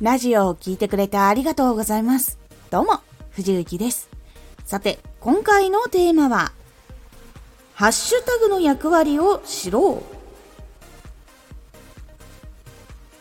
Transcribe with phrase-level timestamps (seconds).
[0.00, 2.38] ラジオを聴いてくれてありがとうございます。
[2.70, 3.00] どうも、
[3.30, 4.08] 藤幸です。
[4.64, 6.52] さて、今回のテーマは、
[7.74, 10.16] ハッシュタグの役割を知ろう。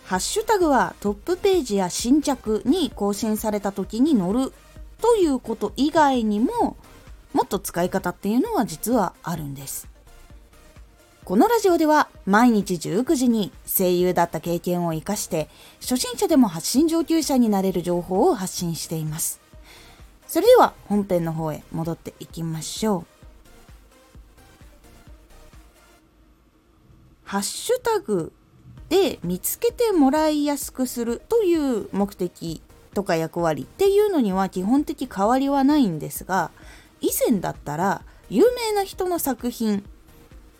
[0.05, 4.54] ハッシュタグはトップページや新着に更新された時に載る
[5.02, 6.78] ということ以外にも、
[7.34, 9.88] もっと使い方っていうのは実はあるんです。
[11.28, 15.50] このラジオでは毎日19時に声優だった経験を活かして
[15.81, 19.41] 初心者でも発信上級者になれる情報を発信しています。
[20.26, 23.05] それでは本編の方へ戻っていきましょう。
[27.26, 28.31] ハッシュタグ
[28.88, 32.62] で見つけてもらいやすくするという目的
[32.94, 36.52] とか役割っていうのには基本的変わりはないんですが
[37.02, 39.84] 以前だったら有名な人の作品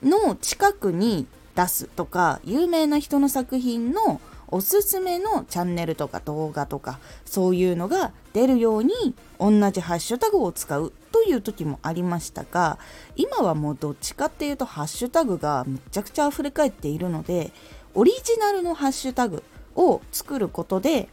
[0.04, 8.94] の近くに出すとか有名な人の作品のおすすめのチャンネルとか動画とかそういうのが出るように
[9.40, 12.78] 同じハッシュタグを使うという時もありましたが
[13.16, 17.52] 今はもうどっちかっていうとハッシュタグがめちゃくちゃ溢れ返っているので
[17.94, 19.44] オリジナルのハッシュタグ
[19.76, 21.10] を作ることで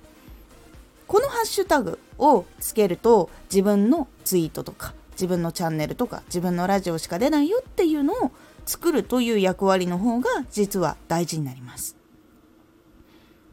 [1.09, 8.31] このハッシュタグをつけると自分のツイートとか自分のチャンネルとか自分のラジオしか出ないよっていうのを
[8.67, 11.97] 作るという役割の方が実は大事になります。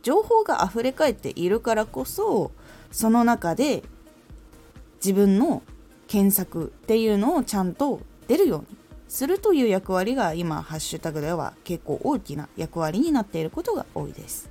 [0.03, 2.51] 情報が溢れかえっているからこそ
[2.91, 3.83] その中で
[4.95, 5.61] 自分の
[6.07, 14.49] 検索っていうのをちゃんと出るようにするという役割が今ハッシュタグでは結構大きな役割になっていることが多いです。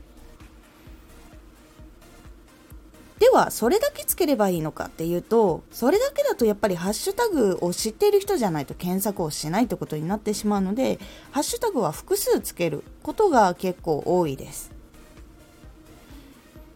[3.33, 10.99] はそれだけつければいいのかっていうとそれだけだとやっぱりハッシュタグを知っている人じゃないと検索をしないってことになってしまうので
[11.31, 14.71] ハッシュタグは複数つけることが結構多いです。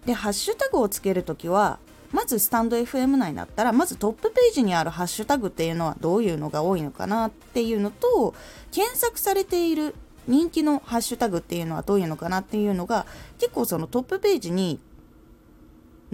[0.06, 1.78] でハッシュタグをつけるときは
[2.12, 8.34] まずスタンド FM 内だったらまずトップページにあるハッシュタグっていうのはどういうのが多いのかなっていうのと
[8.70, 9.94] 検索されている
[10.28, 13.06] 人気のハッシュタグっていうのはどういうのかなっていうのが
[13.38, 14.78] 結構そのトップページに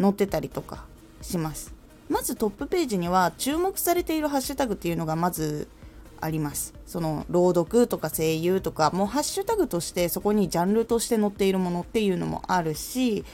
[0.00, 0.84] 載ってたりとか
[1.22, 1.74] します。
[2.08, 5.68] まずトップページには注目されているハッシュタグっていうのがまず
[6.20, 6.74] あります。
[6.86, 13.24] その朗読とか声優とかもうハッシュタグとしてそこにジャンルとして載っているものっていうのもあるし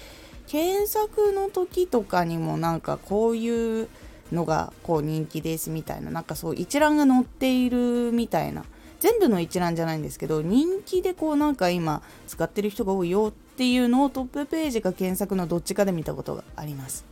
[0.46, 3.88] 検索の時とかにもなんかこういう
[4.30, 8.64] のがこう人気ですみたいななんかそう一覧が載っているみたいな。
[8.98, 17.04] 全部の一覧じゃないんですけど人気でこうなんか今使ってる人が多いよってていうのをトップページか検索のどっちかで見たことがあります。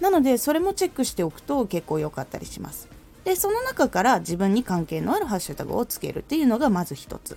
[0.00, 2.88] なのでそれもチェックしておくと結構良かったりします。
[3.24, 7.36] でその中から自分に関係のあるハッシュタグをつけるっていうのがまず一つ。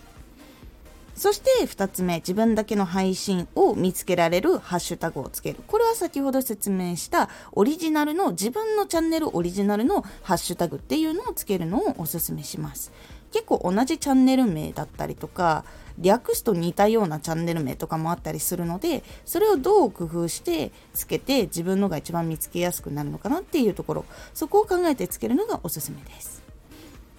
[1.18, 5.58] そして2つ目自分だけの配信を見つけられるハッシュタグをつける。
[5.66, 12.92] これは先ほど説明したオリジナルの自分のチャンネルオリジナルのハッシュタグっていうのをつけるのをおすすめします。
[13.32, 15.66] 結構同じチャンネル名だったりとか
[16.00, 26.38] 略すと似たようなチャンネル名とかもあったりするのでそれをどう工夫してつけて自分のが一番見つけやすくなるのかなっていうところそこを考えてつけるのがおすすめです。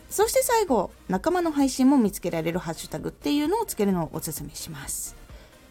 [0.08, 5.27] そして最後仲間の配信も見つけられるハッシュタグっていうのをつけるのをおすすめします。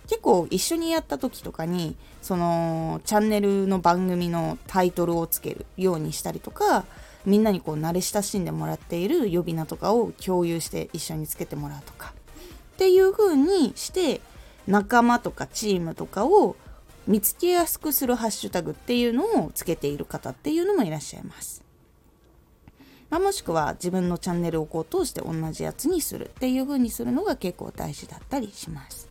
[0.07, 6.85] 結構一緒にやった時とかにそのチャンネルの番組のタイトルをつけるようにしたりとか
[7.25, 12.13] みんなにこう慣れ親しんでもらっている呼び名とかを共有して一緒につけてもらうとか
[12.75, 14.21] っていう風にして
[14.65, 16.55] 仲間とかチームとかを
[17.05, 21.63] 見つけやすくするハッシュタグっていうのをつけている方っていうのもいらっしゃいます。
[23.09, 29.06] まあ、もしくは自分のチャンネルをこう通して同じやつにするっていう風にするのが結構大事だったりします。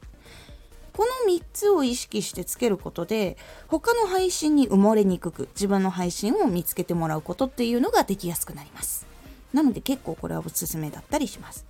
[0.97, 3.37] この3つを意識してつけることで
[3.69, 9.07] 他の配信に埋もれにくく自分の配信を見つけてもらうことっていうのができやすくなります。
[9.53, 11.67] なので結構これはおすすめだったりします。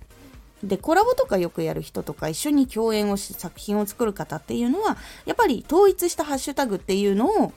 [0.63, 7.53] でコラボとかよくやる人とか一緒に共演をして作品を作る方っていうのはやっぱり統一したハッシュタグっていうのを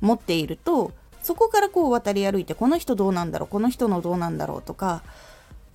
[0.00, 0.92] 持っていると
[1.22, 5.02] そこからこう渡り歩いてこの人どうなんだろうこの人のどうなんだろうとか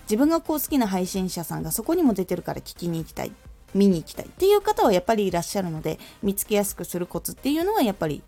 [0.04, 3.32] 自分がこう好きな配信者さんがそこにも出てるから聞きに行きたい。
[3.74, 8.22] 見に行きたいっていう方はやっぱりいらっしゃるので見つけやすくするコツっていうのはやっぱり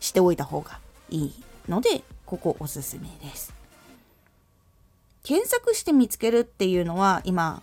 [0.00, 0.78] しておいた方が
[1.10, 1.34] いい
[1.68, 3.54] のでここおすすめです。
[5.22, 7.62] 検索して見つけるっていうのは今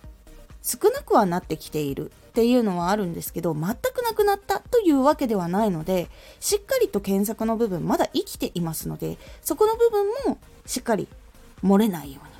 [0.62, 6.08] 少なくはなってきているっていうのはあるんですけど全くなくなったというわけではないので
[6.38, 11.08] しっかりと検索の部分まだ生きていますのでそこの部分もしっかり
[11.64, 12.34] 漏れないように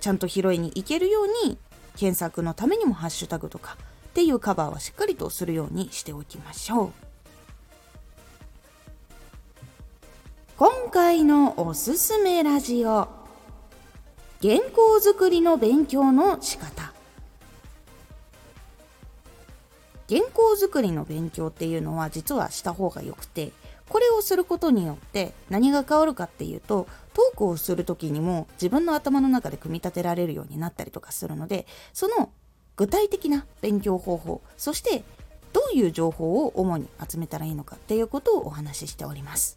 [0.00, 1.58] ちゃんと拾いに行けるように
[1.96, 3.76] 検索のためにもハッシュタグとか
[4.14, 6.92] っていうカバーはしっかりとするようにしておきましょう。
[10.56, 13.08] 今回のおすすめラジオ
[14.40, 16.92] 原稿作りの勉強の仕方
[20.08, 23.50] 原稿作りの勉強っていうのは実はした方がよくて
[23.88, 32.30] これをすることによって何が変わるかっていうとトークをする時にも自分の頭の中で組み立てられるようになったりとかするのでその
[32.76, 35.04] 具体的な勉強方法そして
[35.52, 39.56] どういう情報を主に集めたらいいのかっていうことをお話ししております。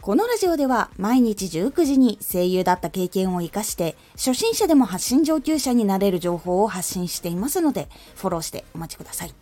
[0.00, 9.34] このラジオでは毎日19時に声優だった経験を活かして初心者でも発信上級者になれる情報を発信していますのでフォローしてお待ちください。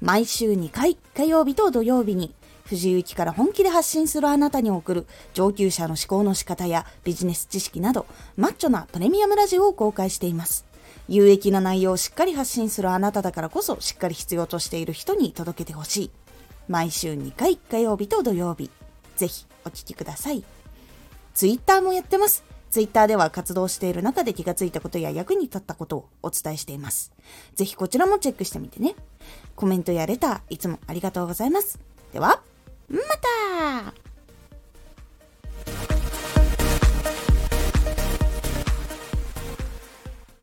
[0.00, 2.34] 毎週2回火曜日と土曜日に
[2.64, 8.06] 藤井幸から本気で発信するあなたに送る上級者の思考の仕方やビジネス知識など
[8.36, 10.71] マッチョなプレミアムラジオを公開しています。
[11.08, 16.10] 有益な内容をしっかり発信するあなただからこそしっかり必要としている人に届けてほしい
[16.68, 18.70] 毎週2回火曜日と土曜日
[19.16, 20.44] ぜひお聴きください
[21.34, 27.12] ツイッターもやってますツイッターでは活動している中で気がついたことや役に立ったことをお伝えしています。
[27.54, 28.94] ぜひこちらもチェックしてみてね。
[29.54, 31.78] コメントやレターいつもありがとうございます。
[32.14, 32.40] では、
[32.88, 32.98] ま
[33.92, 34.01] た